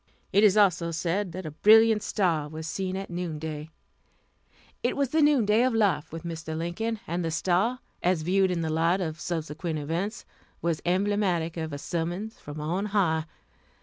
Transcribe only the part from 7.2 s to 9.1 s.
the star, as viewed in the light